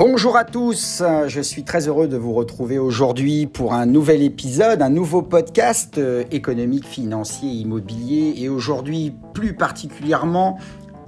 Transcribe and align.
Bonjour 0.00 0.38
à 0.38 0.46
tous, 0.46 1.02
je 1.26 1.40
suis 1.42 1.62
très 1.62 1.86
heureux 1.86 2.08
de 2.08 2.16
vous 2.16 2.32
retrouver 2.32 2.78
aujourd'hui 2.78 3.46
pour 3.46 3.74
un 3.74 3.84
nouvel 3.84 4.22
épisode, 4.22 4.80
un 4.80 4.88
nouveau 4.88 5.20
podcast 5.20 5.98
euh, 5.98 6.24
économique, 6.30 6.86
financier, 6.86 7.50
immobilier 7.50 8.32
et 8.38 8.48
aujourd'hui 8.48 9.12
plus 9.34 9.52
particulièrement 9.52 10.58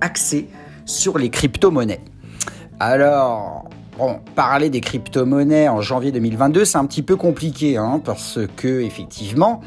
axé 0.03 0.47
sur 0.85 1.17
les 1.17 1.31
crypto-monnaies. 1.31 2.03
Alors, 2.81 3.65
bon, 3.97 4.21
parler 4.35 4.69
des 4.69 4.83
crypto-monnaies 4.83 5.71
en 5.71 5.81
janvier 5.81 6.13
2022, 6.13 6.67
c'est 6.67 6.77
un 6.77 6.85
petit 6.85 7.03
peu 7.03 7.17
compliqué 7.17 7.79
hein, 7.79 7.99
parce 8.05 8.41
que 8.59 8.83
effectivement, 8.83 9.63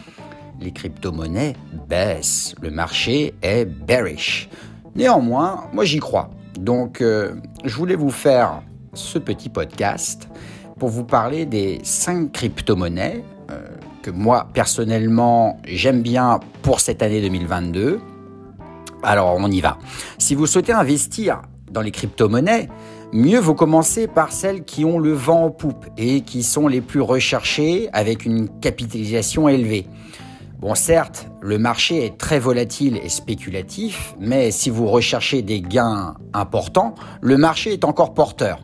les 0.62 0.70
crypto-monnaies 0.70 1.54
baissent, 1.90 2.54
le 2.62 2.70
marché 2.70 3.34
est 3.42 3.66
bearish. 3.66 4.50
Néanmoins, 4.96 5.64
moi 5.74 5.84
j'y 5.84 5.98
crois. 5.98 6.30
Donc, 6.60 7.02
euh, 7.02 7.34
je 7.64 7.76
voulais 7.76 7.96
vous 7.96 8.12
faire 8.12 8.62
ce 8.96 9.20
petit 9.20 9.50
podcast 9.50 10.28
pour 10.80 10.90
vous 10.90 11.04
parler 11.04 11.46
des 11.46 11.80
5 11.84 12.32
crypto-monnaies 12.32 13.24
euh, 13.52 13.68
que 14.02 14.12
moi 14.12 14.48
personnellement 14.54 15.60
j'aime 15.66 16.02
bien 16.02 16.40
pour 16.62 16.80
cette 16.80 17.02
année 17.02 17.22
2022. 17.22 18.00
Alors 19.04 19.36
on 19.38 19.52
y 19.52 19.62
va. 19.62 19.78
Si 20.18 20.36
vous 20.36 20.48
souhaitez 20.48 20.74
investir 20.74 21.42
dans 21.72 21.82
les 21.82 21.92
crypto-monnaies, 21.92 22.70
mieux 23.14 23.40
vaut 23.40 23.54
commencer 23.54 24.08
par 24.08 24.32
celles 24.32 24.64
qui 24.64 24.86
ont 24.86 25.00
le 25.00 25.14
vent 25.14 25.46
en 25.46 25.52
poupe 25.52 25.86
et 25.98 26.22
qui 26.22 26.44
sont 26.44 26.68
les 26.68 26.82
plus 26.82 27.02
recherchées 27.02 27.90
avec 27.94 28.26
une 28.26 28.48
capitalisation 28.60 29.48
élevée. 29.48 29.88
Bon, 30.60 30.74
certes, 30.74 31.28
le 31.42 31.60
marché 31.60 32.06
est 32.06 32.18
très 32.18 32.40
volatile 32.40 32.98
et 33.04 33.10
spéculatif, 33.10 34.16
mais 34.20 34.52
si 34.52 34.70
vous 34.70 34.88
recherchez 34.88 35.42
des 35.42 35.62
gains 35.62 36.16
importants, 36.34 36.96
le 37.22 37.38
marché 37.38 37.74
est 37.74 37.84
encore 37.84 38.14
porteur. 38.14 38.60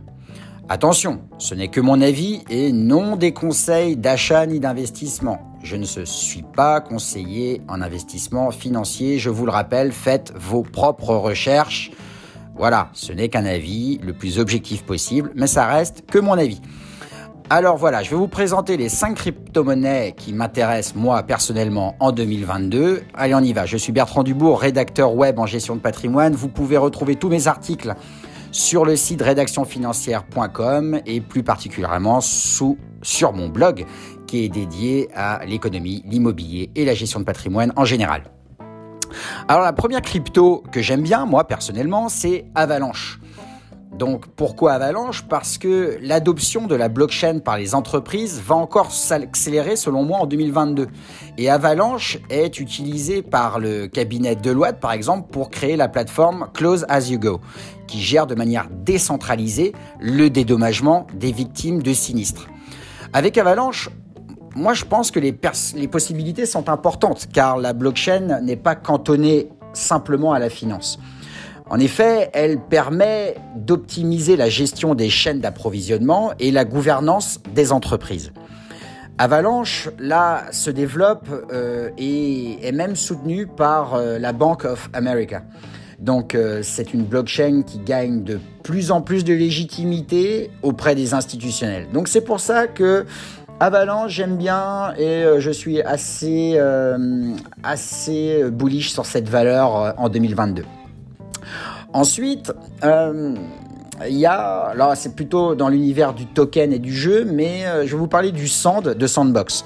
Attention, 0.73 1.19
ce 1.37 1.53
n'est 1.53 1.67
que 1.67 1.81
mon 1.81 1.99
avis 1.99 2.43
et 2.49 2.71
non 2.71 3.17
des 3.17 3.33
conseils 3.33 3.97
d'achat 3.97 4.45
ni 4.45 4.61
d'investissement. 4.61 5.57
Je 5.61 5.75
ne 5.75 5.83
suis 5.83 6.43
pas 6.43 6.79
conseiller 6.79 7.61
en 7.67 7.81
investissement 7.81 8.51
financier, 8.51 9.19
je 9.19 9.29
vous 9.29 9.45
le 9.45 9.51
rappelle, 9.51 9.91
faites 9.91 10.31
vos 10.33 10.63
propres 10.63 11.13
recherches. 11.13 11.91
Voilà, 12.55 12.87
ce 12.93 13.11
n'est 13.11 13.27
qu'un 13.27 13.43
avis 13.43 13.99
le 14.01 14.13
plus 14.13 14.39
objectif 14.39 14.83
possible, 14.83 15.33
mais 15.35 15.45
ça 15.45 15.65
reste 15.65 16.05
que 16.09 16.19
mon 16.19 16.37
avis. 16.37 16.61
Alors 17.49 17.75
voilà, 17.75 18.01
je 18.01 18.09
vais 18.09 18.15
vous 18.15 18.29
présenter 18.29 18.77
les 18.77 18.87
5 18.87 19.13
crypto-monnaies 19.15 20.13
qui 20.15 20.31
m'intéressent 20.31 20.95
moi 20.95 21.21
personnellement 21.23 21.97
en 21.99 22.13
2022. 22.13 23.01
Allez, 23.13 23.35
on 23.35 23.41
y 23.41 23.51
va. 23.51 23.65
Je 23.65 23.75
suis 23.75 23.91
Bertrand 23.91 24.23
Dubourg, 24.23 24.61
rédacteur 24.61 25.15
web 25.15 25.37
en 25.37 25.45
gestion 25.45 25.75
de 25.75 25.81
patrimoine. 25.81 26.33
Vous 26.33 26.47
pouvez 26.47 26.77
retrouver 26.77 27.17
tous 27.17 27.27
mes 27.27 27.47
articles 27.47 27.93
sur 28.51 28.85
le 28.85 28.95
site 28.95 29.21
rédactionfinancière.com 29.21 31.01
et 31.05 31.21
plus 31.21 31.43
particulièrement 31.43 32.19
sur 32.21 33.33
mon 33.33 33.49
blog 33.49 33.85
qui 34.27 34.43
est 34.43 34.49
dédié 34.49 35.09
à 35.15 35.45
l'économie, 35.45 36.03
l'immobilier 36.05 36.69
et 36.75 36.85
la 36.85 36.93
gestion 36.93 37.19
de 37.19 37.25
patrimoine 37.25 37.71
en 37.75 37.85
général. 37.85 38.23
Alors 39.47 39.63
la 39.63 39.73
première 39.73 40.01
crypto 40.01 40.63
que 40.71 40.81
j'aime 40.81 41.01
bien, 41.01 41.25
moi 41.25 41.47
personnellement, 41.47 42.09
c'est 42.09 42.45
Avalanche. 42.55 43.20
Donc 43.91 44.27
pourquoi 44.27 44.73
Avalanche? 44.73 45.23
Parce 45.27 45.57
que 45.57 45.97
l'adoption 46.01 46.65
de 46.65 46.75
la 46.75 46.87
blockchain 46.87 47.39
par 47.39 47.57
les 47.57 47.75
entreprises 47.75 48.41
va 48.41 48.55
encore 48.55 48.91
s'accélérer 48.91 49.75
selon 49.75 50.03
moi 50.03 50.19
en 50.19 50.25
2022. 50.25 50.87
Et 51.37 51.49
Avalanche 51.49 52.17
est 52.29 52.59
utilisé 52.59 53.21
par 53.21 53.59
le 53.59 53.87
cabinet 53.87 54.35
Deloitte 54.35 54.79
par 54.79 54.93
exemple 54.93 55.29
pour 55.29 55.49
créer 55.49 55.75
la 55.75 55.89
plateforme 55.89 56.47
Close 56.53 56.85
as 56.87 57.09
you 57.09 57.19
go, 57.19 57.41
qui 57.85 57.99
gère 57.99 58.27
de 58.27 58.35
manière 58.35 58.69
décentralisée 58.71 59.73
le 59.99 60.29
dédommagement 60.29 61.05
des 61.13 61.33
victimes 61.33 61.83
de 61.83 61.91
sinistres. 61.91 62.47
Avec 63.11 63.37
Avalanche, 63.37 63.89
moi 64.55 64.73
je 64.73 64.85
pense 64.85 65.11
que 65.11 65.19
les, 65.19 65.37
les 65.75 65.87
possibilités 65.89 66.45
sont 66.45 66.69
importantes 66.69 67.27
car 67.33 67.57
la 67.57 67.73
blockchain 67.73 68.39
n'est 68.41 68.55
pas 68.55 68.75
cantonnée 68.75 69.49
simplement 69.73 70.31
à 70.31 70.39
la 70.39 70.49
finance. 70.49 70.97
En 71.71 71.79
effet, 71.79 72.29
elle 72.33 72.59
permet 72.59 73.35
d'optimiser 73.55 74.35
la 74.35 74.49
gestion 74.49 74.93
des 74.93 75.09
chaînes 75.09 75.39
d'approvisionnement 75.39 76.33
et 76.37 76.51
la 76.51 76.65
gouvernance 76.65 77.39
des 77.55 77.71
entreprises. 77.71 78.33
Avalanche, 79.17 79.87
là, 79.97 80.43
se 80.51 80.69
développe 80.69 81.29
euh, 81.53 81.89
et 81.97 82.67
est 82.67 82.73
même 82.73 82.97
soutenue 82.97 83.47
par 83.47 83.93
euh, 83.93 84.19
la 84.19 84.33
Bank 84.33 84.65
of 84.65 84.89
America. 84.91 85.43
Donc 85.97 86.35
euh, 86.35 86.59
c'est 86.61 86.93
une 86.93 87.05
blockchain 87.05 87.61
qui 87.65 87.79
gagne 87.79 88.25
de 88.25 88.41
plus 88.63 88.91
en 88.91 89.01
plus 89.01 89.23
de 89.23 89.33
légitimité 89.33 90.51
auprès 90.63 90.93
des 90.93 91.13
institutionnels. 91.13 91.87
Donc 91.93 92.09
c'est 92.09 92.25
pour 92.25 92.41
ça 92.41 92.67
que 92.67 93.05
Avalanche, 93.61 94.11
j'aime 94.11 94.35
bien 94.35 94.93
et 94.97 95.23
je 95.37 95.51
suis 95.51 95.81
assez, 95.83 96.59
assez 97.61 98.43
bullish 98.49 98.91
sur 98.91 99.05
cette 99.05 99.29
valeur 99.29 99.93
en 99.99 100.09
2022. 100.09 100.63
Ensuite, 101.93 102.53
euh, 102.83 103.35
y 104.07 104.25
a, 104.25 104.73
là 104.75 104.95
c'est 104.95 105.13
plutôt 105.13 105.55
dans 105.55 105.67
l'univers 105.67 106.13
du 106.13 106.25
token 106.25 106.71
et 106.71 106.79
du 106.79 106.93
jeu, 106.93 107.25
mais 107.25 107.65
euh, 107.65 107.85
je 107.85 107.91
vais 107.91 107.97
vous 107.97 108.07
parler 108.07 108.31
du 108.31 108.47
Sand 108.47 108.95
de 108.95 109.07
Sandbox. 109.07 109.65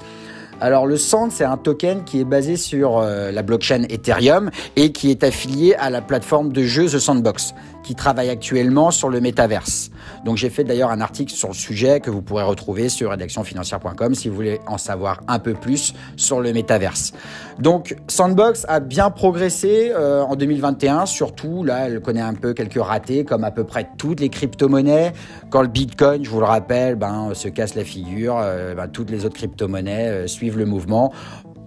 Alors 0.60 0.86
le 0.86 0.96
Sand, 0.96 1.30
c'est 1.30 1.44
un 1.44 1.56
token 1.56 2.02
qui 2.04 2.20
est 2.20 2.24
basé 2.24 2.56
sur 2.56 2.98
euh, 2.98 3.30
la 3.30 3.42
blockchain 3.42 3.82
Ethereum 3.90 4.50
et 4.74 4.90
qui 4.90 5.10
est 5.10 5.22
affilié 5.22 5.74
à 5.74 5.90
la 5.90 6.00
plateforme 6.00 6.50
de 6.52 6.62
jeu 6.62 6.86
The 6.86 6.98
Sandbox, 6.98 7.54
qui 7.84 7.94
travaille 7.94 8.30
actuellement 8.30 8.90
sur 8.90 9.08
le 9.08 9.20
métaverse. 9.20 9.90
Donc 10.26 10.36
j'ai 10.38 10.50
fait 10.50 10.64
d'ailleurs 10.64 10.90
un 10.90 11.00
article 11.00 11.32
sur 11.32 11.48
le 11.48 11.54
sujet 11.54 12.00
que 12.00 12.10
vous 12.10 12.20
pourrez 12.20 12.42
retrouver 12.42 12.88
sur 12.88 13.10
rédactionfinancière.com 13.10 14.12
si 14.16 14.28
vous 14.28 14.34
voulez 14.34 14.58
en 14.66 14.76
savoir 14.76 15.20
un 15.28 15.38
peu 15.38 15.54
plus 15.54 15.94
sur 16.16 16.40
le 16.40 16.52
métaverse. 16.52 17.12
Donc 17.60 17.94
Sandbox 18.08 18.66
a 18.68 18.80
bien 18.80 19.10
progressé 19.10 19.92
euh, 19.94 20.22
en 20.22 20.34
2021, 20.34 21.06
surtout 21.06 21.62
là 21.62 21.86
elle 21.86 22.00
connaît 22.00 22.20
un 22.20 22.34
peu 22.34 22.54
quelques 22.54 22.82
ratés 22.82 23.24
comme 23.24 23.44
à 23.44 23.52
peu 23.52 23.62
près 23.62 23.88
toutes 23.98 24.18
les 24.18 24.28
crypto-monnaies. 24.28 25.12
Quand 25.48 25.62
le 25.62 25.68
Bitcoin, 25.68 26.24
je 26.24 26.30
vous 26.30 26.40
le 26.40 26.46
rappelle, 26.46 26.96
ben, 26.96 27.32
se 27.32 27.46
casse 27.46 27.76
la 27.76 27.84
figure, 27.84 28.36
euh, 28.36 28.74
ben, 28.74 28.88
toutes 28.88 29.10
les 29.10 29.24
autres 29.26 29.36
crypto-monnaies 29.36 30.26
suivent 30.26 30.58
le 30.58 30.66
mouvement. 30.66 31.12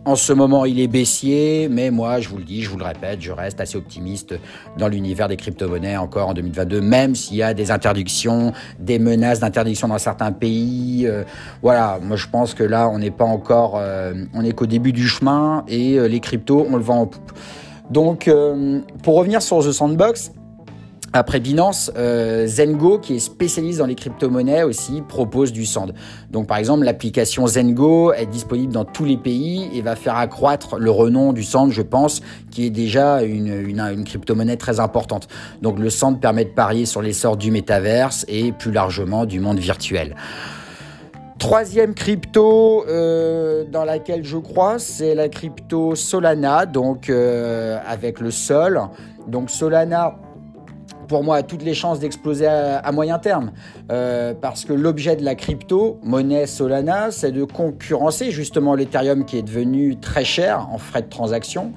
En 0.10 0.16
ce 0.16 0.34
moment, 0.34 0.66
il 0.66 0.80
est 0.80 0.88
baissier, 0.88 1.68
mais 1.70 1.92
moi, 1.92 2.20
je 2.20 2.30
vous 2.30 2.38
le 2.38 2.44
dis, 2.44 2.64
je 2.64 2.70
vous 2.72 2.80
le 2.80 2.84
répète, 2.84 3.22
je 3.22 3.32
reste 3.32 3.62
assez 3.62 3.78
optimiste 3.78 4.34
dans 4.76 4.88
l'univers 4.88 5.28
des 5.28 5.38
crypto-monnaies 5.38 5.98
encore 5.98 6.30
en 6.30 6.34
2022, 6.34 6.82
même 6.82 7.14
s'il 7.14 7.38
y 7.38 7.44
a 7.44 7.54
des 7.54 7.70
interdictions, 7.70 8.52
des 8.80 8.98
menaces 8.98 9.40
d'interdiction 9.40 9.88
dans 9.88 10.00
certains 10.00 10.32
pays. 10.32 11.06
Euh, 11.06 11.26
voilà, 11.62 12.00
moi 12.02 12.18
je 12.18 12.26
pense 12.26 12.56
que 12.56 12.64
là, 12.64 12.90
on 12.90 12.98
n'est 12.98 13.12
pas 13.12 13.24
encore, 13.24 13.76
euh, 13.76 14.16
on 14.34 14.42
n'est 14.42 14.54
qu'au 14.54 14.66
début 14.66 14.94
du 14.94 15.08
chemin 15.08 15.64
et 15.68 16.00
euh, 16.00 16.08
les 16.08 16.22
cryptos, 16.22 16.66
on 16.68 16.78
le 16.78 16.82
vend 16.82 17.02
en 17.02 17.06
poupe. 17.06 17.32
Donc, 17.92 18.32
pour 19.02 19.16
revenir 19.16 19.42
sur 19.42 19.60
The 19.60 19.72
Sandbox, 19.72 20.32
après 21.14 21.40
Binance, 21.40 21.92
euh, 21.98 22.46
Zengo, 22.48 23.00
qui 23.00 23.16
est 23.16 23.20
spécialiste 23.20 23.80
dans 23.80 23.86
les 23.86 23.96
crypto-monnaies 23.96 24.64
aussi, 24.64 25.02
propose 25.02 25.52
du 25.52 25.66
Sand. 25.66 25.94
Donc 26.30 26.48
par 26.48 26.58
exemple, 26.58 26.84
l'application 26.84 27.48
Zengo 27.48 28.14
est 28.14 28.28
disponible 28.28 28.72
dans 28.72 28.86
tous 28.86 29.06
les 29.06 29.18
pays 29.18 29.70
et 29.74 29.82
va 29.82 29.96
faire 29.96 30.18
accroître 30.18 30.78
le 30.78 30.92
renom 30.92 31.34
du 31.34 31.44
Sand, 31.44 31.72
je 31.72 31.82
pense, 31.82 32.22
qui 32.52 32.66
est 32.66 32.70
déjà 32.70 33.24
une, 33.24 33.48
une, 33.48 34.04
crypto-monnaie 34.04 34.58
très 34.58 34.80
importante. 34.80 35.28
Donc 35.62 35.80
le 35.80 35.90
Sand 35.90 36.20
permet 36.20 36.46
de 36.46 36.52
parier 36.52 36.86
sur 36.86 37.02
l'essor 37.02 37.38
du 37.38 37.52
métaverse 37.52 38.26
et 38.28 38.52
plus 38.52 38.72
largement 38.72 39.26
du 39.26 39.40
monde 39.40 39.60
virtuel. 39.60 40.16
Troisième 41.40 41.94
crypto 41.94 42.84
euh, 42.90 43.64
dans 43.64 43.86
laquelle 43.86 44.26
je 44.26 44.38
crois, 44.38 44.78
c'est 44.78 45.16
la 45.16 45.30
crypto 45.30 45.96
Solana, 45.96 46.66
donc 46.66 47.10
euh, 47.10 47.80
avec 47.88 48.20
le 48.20 48.30
Sol. 48.30 48.82
Donc 49.26 49.50
Solana 49.50 50.16
pour 51.10 51.24
moi, 51.24 51.44
toutes 51.44 51.64
les 51.64 51.74
chances 51.74 52.00
d'exploser 52.00 52.48
à, 52.48 52.90
moyen 52.94 53.20
terme. 53.20 53.52
Euh, 53.92 54.34
parce 54.40 54.64
que 54.64 54.72
l'objet 54.72 55.18
de 55.18 55.26
la 55.26 55.36
crypto, 55.36 56.00
monnaie 56.04 56.46
Solana, 56.46 57.12
c'est 57.12 57.32
de 57.32 57.44
concurrencer 57.44 58.32
justement 58.32 58.76
l'Ethereum 58.76 59.26
qui 59.26 59.38
est 59.38 59.42
devenu 59.42 59.98
très 59.98 60.24
cher 60.24 60.70
en 60.72 60.78
frais 60.78 61.02
de 61.02 61.10
transaction. 61.10 61.74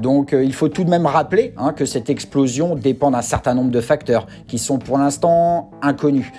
Donc 0.00 0.32
euh, 0.32 0.44
il 0.44 0.54
faut 0.54 0.68
tout 0.68 0.84
de 0.84 0.90
même 0.90 1.06
rappeler 1.06 1.52
hein, 1.56 1.72
que 1.72 1.84
cette 1.84 2.08
explosion 2.08 2.76
dépend 2.76 3.10
d'un 3.10 3.22
certain 3.22 3.54
nombre 3.54 3.70
de 3.70 3.80
facteurs 3.80 4.26
qui 4.46 4.58
sont 4.58 4.78
pour 4.78 4.98
l'instant 4.98 5.70
inconnus. 5.82 6.30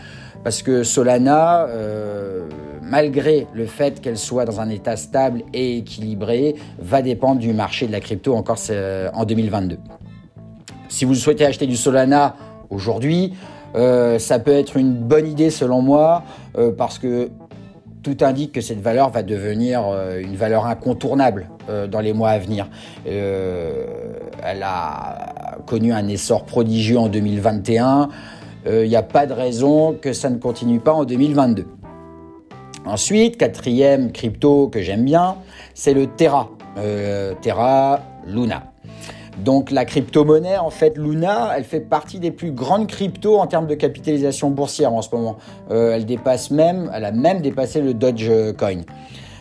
Parce 0.44 0.62
que 0.62 0.84
Solana, 0.84 1.66
euh, 1.66 2.48
malgré 2.82 3.48
le 3.54 3.66
fait 3.66 4.00
qu'elle 4.00 4.18
soit 4.18 4.46
dans 4.46 4.62
un 4.62 4.70
état 4.70 4.96
stable 4.96 5.44
et 5.54 5.80
équilibré, 5.80 6.56
va 6.80 7.02
dépendre 7.02 7.40
du 7.40 7.52
marché 7.52 7.88
de 7.88 7.92
la 7.92 8.00
crypto 8.00 8.34
encore 8.36 8.60
en 9.14 9.26
2022. 9.26 9.78
Si 10.90 11.06
vous 11.06 11.16
souhaitez 11.16 11.46
acheter 11.46 11.68
du 11.68 11.76
Solana 11.76 12.36
aujourd'hui, 12.70 13.34
euh, 13.76 14.20
ça 14.20 14.40
peut 14.40 14.52
être 14.52 14.78
une 14.78 14.94
bonne 14.94 15.28
idée 15.28 15.50
selon 15.50 15.82
moi 15.82 16.24
euh, 16.58 16.72
parce 16.72 16.98
que 17.00 17.30
tout 18.04 18.18
indique 18.22 18.54
que 18.54 18.62
cette 18.62 18.82
valeur 18.82 19.10
va 19.10 19.22
devenir 19.22 19.84
euh, 19.86 20.22
une 20.22 20.36
valeur 20.36 20.66
incontournable 20.66 21.50
dans 21.92 22.00
les 22.00 22.14
mois 22.14 22.30
à 22.30 22.40
venir. 22.40 22.70
elle 23.06 24.64
a 24.64 25.58
connu 25.66 25.92
un 25.92 26.08
essor 26.08 26.46
prodigieux 26.46 26.98
en 26.98 27.10
2021. 27.10 28.08
Il 28.66 28.88
n'y 28.88 28.96
a 28.96 29.04
pas 29.04 29.26
de 29.26 29.34
raison 29.34 29.94
que 29.94 30.14
ça 30.14 30.30
ne 30.30 30.38
continue 30.38 30.80
pas 30.80 30.94
en 30.94 31.04
2022. 31.04 31.66
Ensuite, 32.86 33.36
quatrième 33.36 34.14
crypto 34.14 34.70
que 34.70 34.82
j'aime 34.82 35.04
bien, 35.04 35.36
c'est 35.74 35.94
le 35.94 36.08
Terra. 36.08 36.48
Terra 37.42 38.00
Luna. 38.26 38.72
Donc 39.44 39.72
la 39.72 39.86
crypto-monnaie, 39.86 40.58
en 40.58 40.70
fait, 40.70 40.98
Luna, 40.98 41.52
elle 41.56 41.64
fait 41.64 41.80
partie 41.80 42.20
des 42.20 42.32
plus 42.32 42.52
grandes 42.52 42.88
cryptos 42.88 43.38
en 43.38 43.48
termes 43.48 43.68
de 43.68 43.76
capitalisation 43.76 44.50
boursière 44.50 44.94
en 44.94 45.02
ce 45.02 45.14
moment. 45.14 45.38
Euh, 45.70 45.94
elle 45.94 46.06
dépasse 46.06 46.50
même, 46.52 46.90
elle 46.94 47.06
a 47.06 47.12
même 47.12 47.42
dépassé 47.42 47.82
le 47.82 47.94
Dogecoin. 47.94 48.82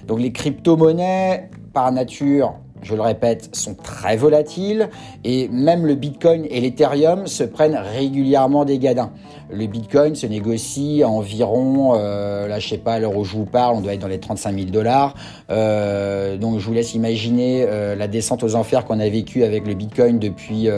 Donc 0.06 0.20
les 0.20 0.32
crypto-monnaies, 0.32 1.50
par 1.72 1.90
nature, 1.92 2.54
je 2.86 2.94
le 2.94 3.02
répète, 3.02 3.54
sont 3.54 3.74
très 3.74 4.16
volatiles 4.16 4.88
et 5.24 5.48
même 5.48 5.86
le 5.86 5.94
Bitcoin 5.94 6.46
et 6.48 6.60
l'Ethereum 6.60 7.26
se 7.26 7.42
prennent 7.42 7.76
régulièrement 7.76 8.64
des 8.64 8.78
gadins. 8.78 9.10
Le 9.50 9.66
Bitcoin 9.66 10.14
se 10.14 10.26
négocie 10.26 11.02
à 11.02 11.08
environ, 11.08 11.94
euh, 11.94 12.46
là 12.46 12.58
je 12.58 12.68
sais 12.68 12.78
pas, 12.78 12.94
à 12.94 12.98
l'heure 13.00 13.16
où 13.16 13.24
je 13.24 13.36
vous 13.36 13.44
parle, 13.44 13.76
on 13.76 13.80
doit 13.80 13.94
être 13.94 14.00
dans 14.00 14.08
les 14.08 14.20
35 14.20 14.56
000 14.56 14.70
dollars. 14.70 15.14
Euh, 15.50 16.36
donc 16.36 16.58
je 16.58 16.66
vous 16.66 16.72
laisse 16.72 16.94
imaginer 16.94 17.64
euh, 17.68 17.96
la 17.96 18.06
descente 18.06 18.44
aux 18.44 18.54
enfers 18.54 18.84
qu'on 18.84 19.00
a 19.00 19.08
vécu 19.08 19.42
avec 19.42 19.66
le 19.66 19.74
Bitcoin 19.74 20.18
depuis 20.18 20.68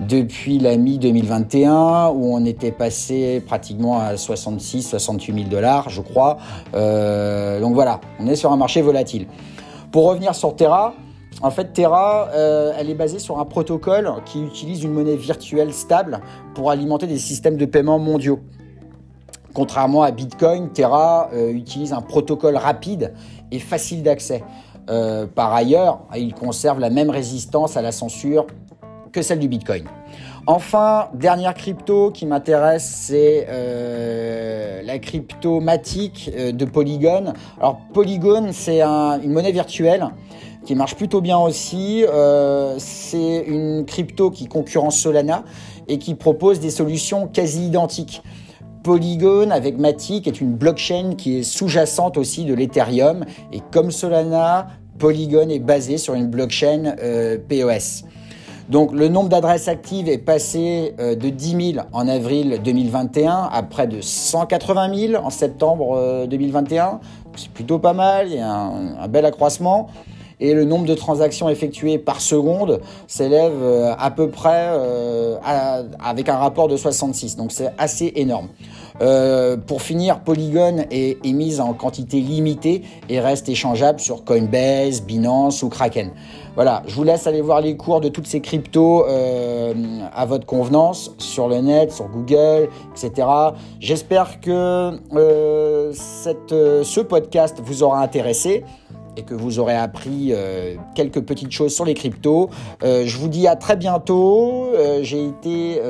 depuis 0.00 0.58
la 0.58 0.76
mi 0.76 0.98
2021 0.98 2.08
où 2.08 2.34
on 2.34 2.44
était 2.44 2.72
passé 2.72 3.42
pratiquement 3.44 4.00
à 4.00 4.16
66 4.16 4.82
68 4.82 5.34
000 5.34 5.48
dollars, 5.48 5.90
je 5.90 6.00
crois. 6.00 6.38
donc 6.72 7.74
voilà, 7.74 8.00
on 8.20 8.26
est 8.28 8.36
sur 8.36 8.52
un 8.52 8.56
marché 8.56 8.80
volatile. 8.80 9.26
Pour 9.92 10.08
revenir 10.08 10.34
sur 10.34 10.56
Terra, 10.56 10.94
en 11.40 11.50
fait, 11.50 11.72
Terra, 11.72 12.28
euh, 12.34 12.72
elle 12.78 12.90
est 12.90 12.94
basée 12.94 13.18
sur 13.18 13.38
un 13.38 13.44
protocole 13.44 14.12
qui 14.26 14.42
utilise 14.42 14.84
une 14.84 14.92
monnaie 14.92 15.16
virtuelle 15.16 15.72
stable 15.72 16.20
pour 16.54 16.70
alimenter 16.70 17.06
des 17.06 17.18
systèmes 17.18 17.56
de 17.56 17.64
paiement 17.64 17.98
mondiaux. 17.98 18.40
Contrairement 19.54 20.02
à 20.02 20.10
Bitcoin, 20.10 20.70
Terra 20.70 21.30
euh, 21.32 21.52
utilise 21.52 21.92
un 21.92 22.00
protocole 22.00 22.56
rapide 22.56 23.14
et 23.50 23.58
facile 23.58 24.02
d'accès. 24.02 24.44
Euh, 24.90 25.26
par 25.26 25.52
ailleurs, 25.52 26.02
il 26.16 26.34
conserve 26.34 26.80
la 26.80 26.90
même 26.90 27.10
résistance 27.10 27.76
à 27.76 27.82
la 27.82 27.92
censure 27.92 28.46
que 29.12 29.20
celle 29.20 29.38
du 29.38 29.48
Bitcoin. 29.48 29.84
Enfin, 30.46 31.08
dernière 31.14 31.54
crypto 31.54 32.10
qui 32.10 32.26
m'intéresse, 32.26 32.84
c'est 32.84 33.46
la 34.82 34.98
crypto 34.98 35.60
Matic 35.60 36.32
de 36.34 36.64
Polygon. 36.64 37.34
Alors 37.60 37.78
Polygon, 37.92 38.48
c'est 38.52 38.82
une 38.82 39.32
monnaie 39.32 39.52
virtuelle 39.52 40.08
qui 40.64 40.74
marche 40.74 40.96
plutôt 40.96 41.20
bien 41.20 41.38
aussi. 41.38 42.04
Euh, 42.08 42.76
c'est 42.78 43.44
une 43.46 43.84
crypto 43.84 44.30
qui 44.30 44.46
concurrence 44.46 44.98
Solana 44.98 45.44
et 45.88 45.98
qui 45.98 46.14
propose 46.14 46.60
des 46.60 46.70
solutions 46.70 47.26
quasi 47.26 47.66
identiques. 47.66 48.22
Polygon 48.82 49.50
avec 49.50 49.78
Matic 49.78 50.26
est 50.26 50.40
une 50.40 50.54
blockchain 50.54 51.14
qui 51.16 51.38
est 51.38 51.42
sous-jacente 51.42 52.16
aussi 52.16 52.44
de 52.44 52.54
l'Ethereum 52.54 53.24
et 53.52 53.60
comme 53.70 53.90
Solana, 53.90 54.68
Polygon 54.98 55.48
est 55.48 55.60
basé 55.60 55.98
sur 55.98 56.14
une 56.14 56.26
blockchain 56.26 56.96
euh, 57.00 57.38
POS. 57.48 58.04
Donc 58.68 58.92
le 58.92 59.08
nombre 59.08 59.28
d'adresses 59.28 59.68
actives 59.68 60.08
est 60.08 60.18
passé 60.18 60.94
euh, 60.98 61.14
de 61.14 61.28
10 61.28 61.72
000 61.74 61.86
en 61.92 62.08
avril 62.08 62.60
2021 62.64 63.50
à 63.52 63.62
près 63.62 63.86
de 63.86 64.00
180 64.00 64.94
000 64.94 65.24
en 65.24 65.30
septembre 65.30 66.26
2021. 66.28 67.00
C'est 67.36 67.50
plutôt 67.50 67.78
pas 67.78 67.92
mal, 67.92 68.28
il 68.28 68.36
y 68.36 68.40
a 68.40 68.52
un 68.52 69.08
bel 69.08 69.24
accroissement 69.24 69.88
et 70.40 70.54
le 70.54 70.64
nombre 70.64 70.86
de 70.86 70.94
transactions 70.94 71.48
effectuées 71.48 71.98
par 71.98 72.20
seconde 72.20 72.80
s'élève 73.06 73.62
euh, 73.62 73.94
à 73.98 74.10
peu 74.10 74.28
près 74.28 74.68
euh, 74.72 75.36
avec 76.04 76.28
un 76.28 76.36
rapport 76.36 76.68
de 76.68 76.76
66. 76.76 77.36
Donc 77.36 77.52
c'est 77.52 77.72
assez 77.78 78.12
énorme. 78.16 78.48
Euh, 79.00 79.56
pour 79.56 79.82
finir, 79.82 80.20
Polygon 80.20 80.84
est, 80.90 81.24
est, 81.24 81.32
mise 81.32 81.60
en 81.60 81.72
quantité 81.72 82.20
limitée 82.20 82.82
et 83.08 83.20
reste 83.20 83.48
échangeable 83.48 84.00
sur 84.00 84.24
Coinbase, 84.24 85.02
Binance 85.02 85.62
ou 85.62 85.68
Kraken. 85.68 86.10
Voilà, 86.54 86.82
je 86.86 86.94
vous 86.94 87.04
laisse 87.04 87.26
aller 87.26 87.40
voir 87.40 87.62
les 87.62 87.76
cours 87.76 88.00
de 88.00 88.08
toutes 88.08 88.26
ces 88.26 88.40
cryptos 88.40 89.06
à 89.06 90.26
votre 90.26 90.44
convenance 90.44 91.12
sur 91.16 91.48
le 91.48 91.62
net, 91.62 91.90
sur 91.90 92.08
Google, 92.08 92.68
etc. 92.94 93.26
J'espère 93.80 94.38
que 94.40 95.00
ce 95.94 97.00
podcast 97.00 97.62
vous 97.64 97.82
aura 97.82 98.02
intéressé 98.02 98.64
et 99.16 99.22
que 99.22 99.34
vous 99.34 99.58
aurez 99.58 99.76
appris 99.76 100.28
euh, 100.30 100.76
quelques 100.94 101.20
petites 101.20 101.52
choses 101.52 101.74
sur 101.74 101.84
les 101.84 101.94
cryptos. 101.94 102.50
Euh, 102.82 103.04
je 103.06 103.18
vous 103.18 103.28
dis 103.28 103.46
à 103.46 103.56
très 103.56 103.76
bientôt. 103.76 104.70
Euh, 104.74 105.00
j'ai 105.02 105.26
été 105.26 105.80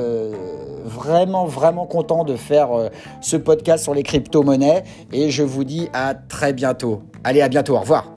vraiment, 0.85 1.45
vraiment 1.45 1.85
content 1.85 2.23
de 2.23 2.35
faire 2.35 2.69
ce 3.21 3.37
podcast 3.37 3.83
sur 3.83 3.93
les 3.93 4.03
crypto-monnaies 4.03 4.83
et 5.11 5.29
je 5.29 5.43
vous 5.43 5.63
dis 5.63 5.89
à 5.93 6.13
très 6.13 6.53
bientôt. 6.53 7.03
Allez, 7.23 7.41
à 7.41 7.49
bientôt. 7.49 7.75
Au 7.75 7.79
revoir. 7.79 8.12